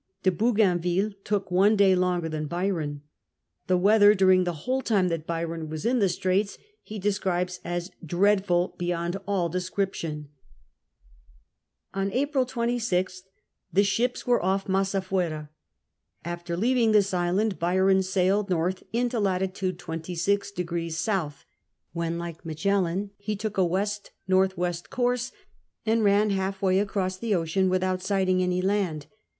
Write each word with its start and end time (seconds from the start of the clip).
De 0.23 0.31
Bougainville 0.31 1.11
took 1.23 1.51
one 1.51 1.75
day 1.75 1.93
longer 1.95 2.27
than 2.27 2.47
Byron. 2.47 3.03
The 3.67 3.77
weather 3.77 4.15
during 4.15 4.45
the 4.45 4.53
whole 4.65 4.81
time 4.81 5.09
that 5.09 5.27
Byron 5.27 5.69
was 5.69 5.85
in 5.85 5.99
the 5.99 6.09
Straits 6.09 6.57
he 6.81 6.97
describes 6.97 7.59
as 7.63 7.91
dreadful 8.03 8.73
beyond 8.79 9.17
all 9.27 9.47
descrip 9.47 9.93
tion." 9.93 10.29
On 11.93 12.11
April 12.13 12.47
26th 12.47 13.21
the 13.71 13.83
ships 13.83 14.25
were 14.25 14.43
off 14.43 14.65
Masafuera. 14.65 15.49
After 16.25 16.57
leaving 16.57 16.93
this 16.93 17.13
island 17.13 17.59
Byron 17.59 18.01
sailed 18.01 18.49
north 18.49 18.81
into 18.91 19.19
lat 19.19 19.43
26° 19.43 21.07
S., 21.27 21.45
when, 21.93 22.17
like 22.17 22.43
Magellan, 22.43 23.11
he 23.17 23.35
took 23.35 23.59
a 23.59 23.69
W.N.W. 23.69 24.73
course, 24.89 25.31
and 25.85 26.03
ran 26.03 26.31
half 26.31 26.59
way 26.59 26.79
across 26.79 27.17
the 27.17 27.33
occjin 27.33 27.69
without 27.69 28.01
sighting 28.01 28.41
any 28.41 28.63
land. 28.63 29.05